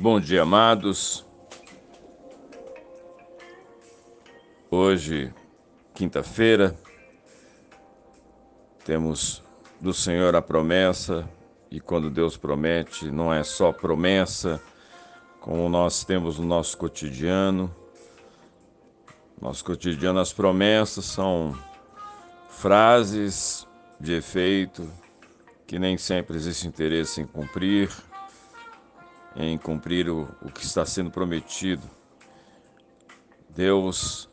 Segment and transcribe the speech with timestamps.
[0.00, 1.26] Bom dia, amados.
[4.70, 5.30] Hoje,
[5.92, 6.74] quinta-feira,
[8.82, 9.42] temos
[9.78, 11.28] do Senhor a promessa,
[11.70, 14.58] e quando Deus promete, não é só promessa,
[15.38, 17.70] como nós temos no nosso cotidiano.
[19.38, 21.54] Nosso cotidiano, as promessas são
[22.48, 23.68] frases
[24.00, 24.90] de efeito
[25.66, 27.90] que nem sempre existe interesse em cumprir
[29.36, 31.88] em cumprir o, o que está sendo prometido.
[33.48, 34.28] Deus,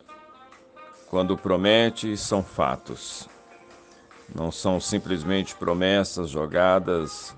[1.09, 3.27] quando promete, são fatos.
[4.33, 7.35] Não são simplesmente promessas jogadas,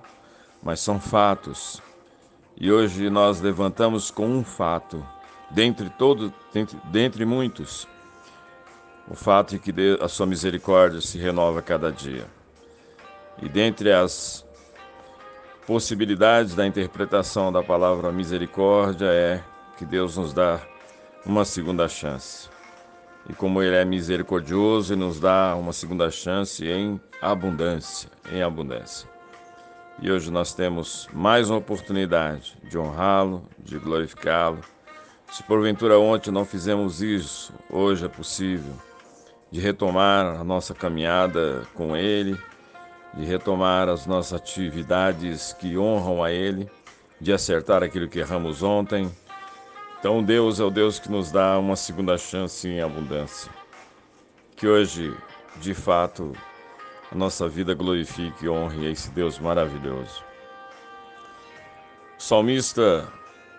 [0.61, 1.81] mas são fatos.
[2.57, 5.05] E hoje nós levantamos com um fato,
[5.49, 7.87] dentre todos, dentre, dentre muitos,
[9.07, 12.27] o fato de que a sua misericórdia se renova cada dia.
[13.41, 14.45] E dentre as
[15.69, 19.43] possibilidades da interpretação da palavra misericórdia é
[19.77, 20.59] que Deus nos dá
[21.23, 22.49] uma segunda chance.
[23.29, 29.07] E como Ele é misericordioso, Ele nos dá uma segunda chance em abundância, em abundância.
[30.01, 34.61] E hoje nós temos mais uma oportunidade de honrá-lo, de glorificá-lo.
[35.31, 38.73] Se porventura ontem não fizemos isso, hoje é possível
[39.51, 42.35] de retomar a nossa caminhada com Ele
[43.13, 46.69] de retomar as nossas atividades que honram a Ele,
[47.19, 49.11] de acertar aquilo que erramos ontem.
[49.99, 53.51] Então, Deus é o Deus que nos dá uma segunda chance em abundância.
[54.55, 55.13] Que hoje,
[55.57, 56.33] de fato,
[57.11, 60.23] a nossa vida glorifique e honre esse Deus maravilhoso.
[62.17, 63.07] O salmista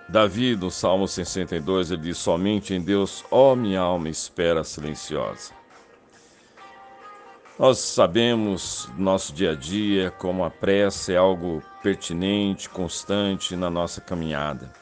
[0.08, 5.59] Davi, no Salmo 62, ele diz: Somente em Deus, ó minha alma, espera silenciosa.
[7.60, 13.68] Nós sabemos no nosso dia a dia como a pressa é algo pertinente, constante na
[13.68, 14.72] nossa caminhada,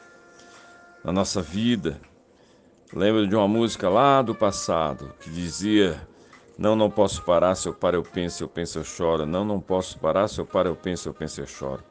[1.03, 1.99] na nossa vida.
[2.93, 6.07] Lembro de uma música lá do passado que dizia:
[6.57, 9.25] Não, não posso parar, se eu paro eu penso, eu penso eu choro.
[9.25, 11.83] Não, não posso parar, se eu paro eu penso, eu penso eu choro.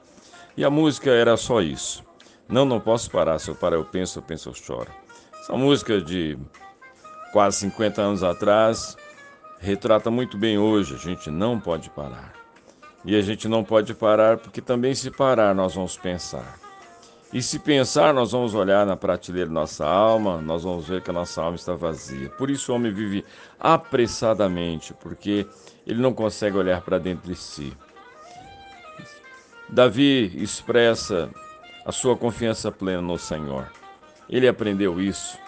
[0.56, 2.02] E a música era só isso.
[2.48, 4.90] Não, não posso parar, se eu paro eu penso, eu penso eu choro.
[5.38, 6.38] Essa música de
[7.30, 8.96] quase 50 anos atrás
[9.58, 10.94] retrata muito bem hoje.
[10.94, 12.32] A gente não pode parar.
[13.04, 16.58] E a gente não pode parar porque também, se parar, nós vamos pensar.
[17.32, 21.10] E se pensar, nós vamos olhar na prateleira da nossa alma, nós vamos ver que
[21.10, 22.30] a nossa alma está vazia.
[22.30, 23.24] Por isso o homem vive
[23.60, 25.46] apressadamente, porque
[25.86, 27.76] ele não consegue olhar para dentro de si.
[29.68, 31.30] Davi expressa
[31.84, 33.70] a sua confiança plena no Senhor.
[34.28, 35.38] Ele aprendeu isso,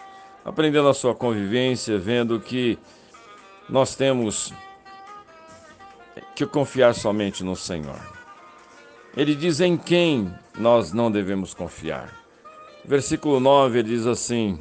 [0.45, 2.79] aprendeu na sua convivência, vendo que
[3.71, 4.53] nós temos
[6.35, 8.01] que confiar somente no Senhor.
[9.17, 12.13] Ele diz em quem nós não devemos confiar.
[12.85, 14.59] Versículo 9 ele diz assim: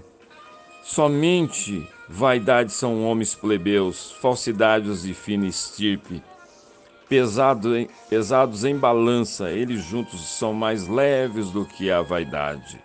[0.83, 6.21] Somente vaidade são homens plebeus, falsidades de fina estirpe,
[7.07, 7.69] pesado
[8.09, 12.79] pesados em balança, eles juntos são mais leves do que a vaidade.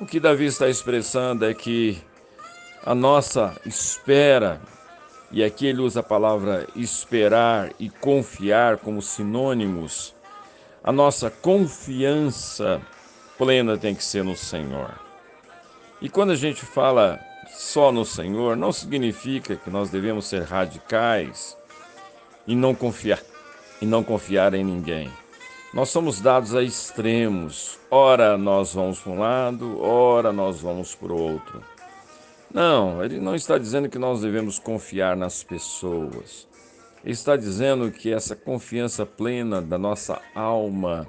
[0.00, 1.98] O que Davi está expressando é que
[2.84, 4.60] a nossa espera
[5.30, 10.14] e aqui ele usa a palavra esperar e confiar como sinônimos.
[10.82, 12.80] A nossa confiança
[13.36, 14.92] plena tem que ser no Senhor.
[16.00, 17.18] E quando a gente fala
[17.48, 21.56] só no Senhor, não significa que nós devemos ser radicais
[22.46, 23.20] e não confiar
[23.80, 25.10] e não confiar em ninguém.
[25.72, 27.78] Nós somos dados a extremos.
[27.90, 31.73] Ora nós vamos para um lado, ora nós vamos para o outro.
[32.54, 36.46] Não, ele não está dizendo que nós devemos confiar nas pessoas.
[37.02, 41.04] Ele está dizendo que essa confiança plena da nossa alma,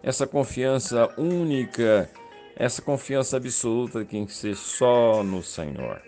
[0.00, 2.08] essa confiança única,
[2.54, 6.00] essa confiança absoluta tem que ser só no Senhor.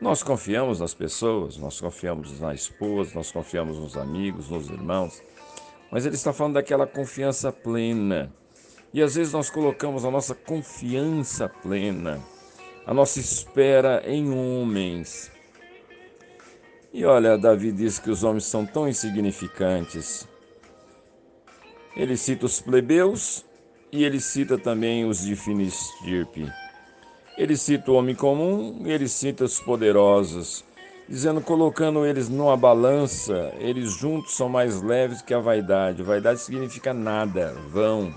[0.00, 5.22] Nós confiamos nas pessoas, nós confiamos na esposa, nós confiamos nos amigos, nos irmãos,
[5.92, 8.32] mas ele está falando daquela confiança plena.
[8.92, 12.20] E às vezes nós colocamos a nossa confiança plena
[12.86, 15.32] a nossa espera em homens.
[16.92, 20.26] E olha, Davi diz que os homens são tão insignificantes.
[21.96, 23.44] Ele cita os plebeus
[23.90, 26.50] e ele cita também os de fina estirpe.
[27.36, 30.64] Ele cita o homem comum e ele cita os poderosos,
[31.08, 36.04] dizendo, colocando eles numa balança, eles juntos são mais leves que a vaidade.
[36.04, 38.14] Vaidade significa nada, vão.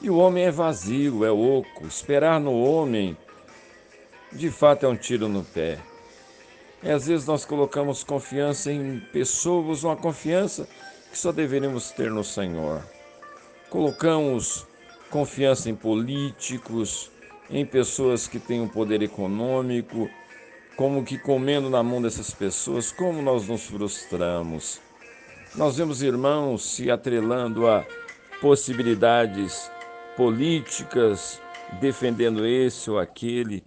[0.00, 1.86] E o homem é vazio, é oco.
[1.86, 3.16] Esperar no homem
[4.32, 5.78] de fato é um tiro no pé.
[6.82, 10.68] E às vezes nós colocamos confiança em pessoas, uma confiança
[11.10, 12.82] que só deveríamos ter no Senhor.
[13.68, 14.66] Colocamos
[15.10, 17.10] confiança em políticos,
[17.50, 20.08] em pessoas que têm um poder econômico,
[20.76, 24.80] como que comendo na mão dessas pessoas, como nós nos frustramos.
[25.56, 27.84] Nós vemos irmãos se atrelando a
[28.40, 29.70] possibilidades
[30.16, 31.40] políticas,
[31.80, 33.64] defendendo esse ou aquele,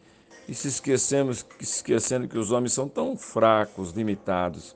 [0.52, 4.76] e se esquecemos, esquecendo que os homens são tão fracos, limitados.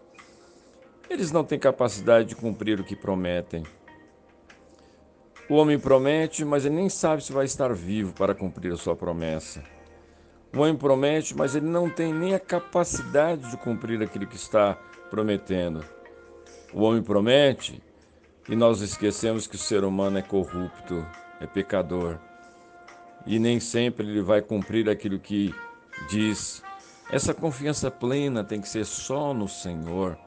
[1.09, 3.61] Eles não têm capacidade de cumprir o que prometem.
[5.49, 8.95] O homem promete, mas ele nem sabe se vai estar vivo para cumprir a sua
[8.95, 9.61] promessa.
[10.55, 14.75] O homem promete, mas ele não tem nem a capacidade de cumprir aquilo que está
[15.09, 15.83] prometendo.
[16.73, 17.83] O homem promete
[18.47, 21.05] e nós esquecemos que o ser humano é corrupto,
[21.41, 22.17] é pecador.
[23.25, 25.53] E nem sempre ele vai cumprir aquilo que
[26.09, 26.63] diz.
[27.09, 30.17] Essa confiança plena tem que ser só no Senhor.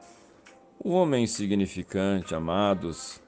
[0.79, 3.21] O homem insignificante, amados,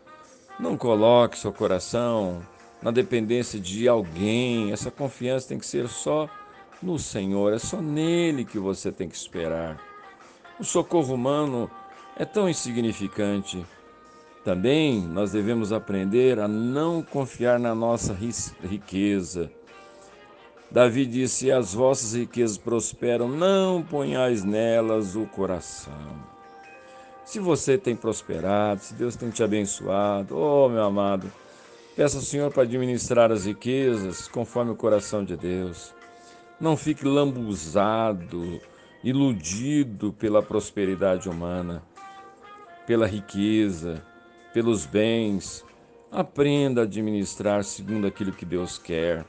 [0.59, 2.41] não coloque seu coração
[2.81, 4.71] na dependência de alguém.
[4.71, 6.29] Essa confiança tem que ser só
[6.81, 7.53] no Senhor.
[7.53, 9.79] É só nele que você tem que esperar.
[10.59, 11.69] O socorro humano
[12.15, 13.65] é tão insignificante.
[14.44, 18.18] Também nós devemos aprender a não confiar na nossa
[18.63, 19.51] riqueza.
[20.71, 25.94] Davi disse: As vossas riquezas prosperam, não ponhais nelas o coração.
[27.25, 31.31] Se você tem prosperado, se Deus tem te abençoado, oh meu amado,
[31.95, 35.94] peça ao Senhor para administrar as riquezas conforme o coração de Deus.
[36.59, 38.62] Não fique lambuzado,
[39.03, 41.83] iludido pela prosperidade humana,
[42.85, 44.01] pela riqueza,
[44.53, 45.65] pelos bens.
[46.12, 49.25] Aprenda a administrar segundo aquilo que Deus quer.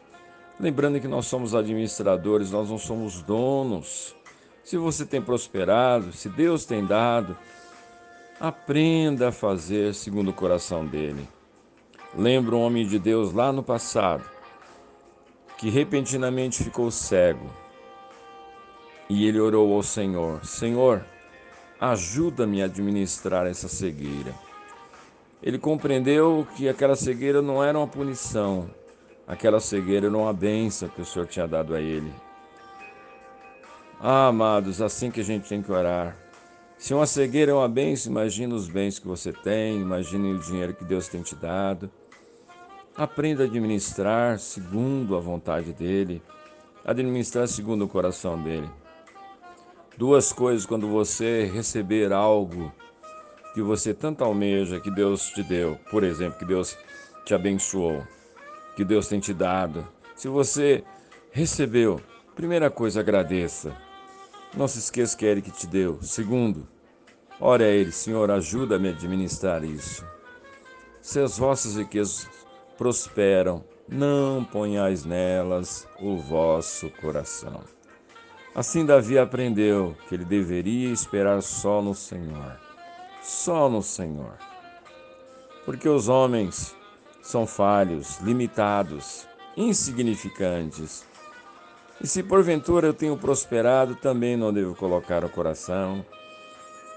[0.60, 4.14] Lembrando que nós somos administradores, nós não somos donos.
[4.62, 7.36] Se você tem prosperado, se Deus tem dado,
[8.42, 11.28] Aprenda a fazer segundo o coração dele.
[12.12, 14.24] Lembra um homem de Deus lá no passado
[15.56, 17.48] que repentinamente ficou cego
[19.08, 21.06] e ele orou ao Senhor: Senhor,
[21.80, 24.34] ajuda-me a administrar essa cegueira.
[25.40, 28.68] Ele compreendeu que aquela cegueira não era uma punição,
[29.26, 32.12] aquela cegueira era uma benção que o Senhor tinha dado a ele.
[34.00, 36.16] Ah, amados, assim que a gente tem que orar.
[36.76, 40.74] Se uma cegueira é uma bênção, imagine os bens que você tem, imagine o dinheiro
[40.74, 41.88] que Deus tem te dado.
[42.96, 46.20] Aprenda a administrar segundo a vontade dele,
[46.84, 48.68] administrar segundo o coração dele.
[49.96, 52.72] Duas coisas quando você receber algo
[53.54, 56.76] que você tanto almeja, que Deus te deu, por exemplo, que Deus
[57.24, 58.02] te abençoou,
[58.76, 59.86] que Deus tem te dado.
[60.14, 60.84] Se você
[61.30, 62.00] recebeu,
[62.34, 63.76] primeira coisa, agradeça.
[64.56, 65.98] Não se esqueça que é Ele que te deu.
[66.02, 66.68] Segundo,
[67.40, 70.04] ore a Ele, Senhor, ajuda-me a administrar isso.
[71.00, 72.28] Se as vossas riquezas
[72.78, 77.62] prosperam, não ponhais nelas o vosso coração.
[78.54, 82.60] Assim Davi aprendeu que ele deveria esperar só no Senhor.
[83.22, 84.36] Só no Senhor.
[85.64, 86.76] Porque os homens
[87.22, 89.26] são falhos, limitados,
[89.56, 91.06] insignificantes
[92.02, 96.04] e se porventura eu tenho prosperado, também não devo colocar o coração,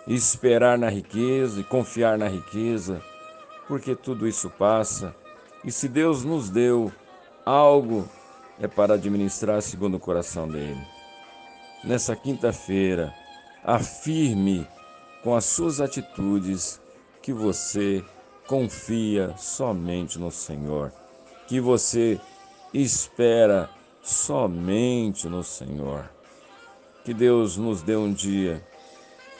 [0.08, 3.00] esperar na riqueza e confiar na riqueza,
[3.68, 5.16] porque tudo isso passa.
[5.64, 6.92] E se Deus nos deu
[7.46, 8.10] algo,
[8.60, 10.82] é para administrar segundo o coração dele.
[11.84, 13.14] Nessa quinta-feira,
[13.64, 14.68] afirme
[15.24, 16.82] com as suas atitudes
[17.22, 18.04] que você
[18.48, 20.92] confia somente no Senhor,
[21.48, 22.20] que você
[22.74, 23.70] espera
[24.02, 26.10] somente no Senhor.
[27.04, 28.66] Que Deus nos dê um dia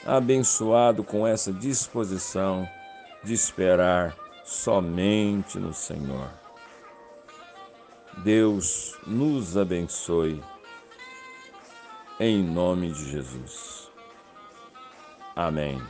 [0.04, 2.68] abençoado com essa disposição
[3.24, 6.30] de esperar somente no Senhor.
[8.18, 10.42] Deus nos abençoe,
[12.18, 13.90] em nome de Jesus.
[15.34, 15.82] Amém.